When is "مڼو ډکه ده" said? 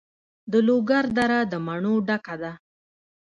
1.65-2.51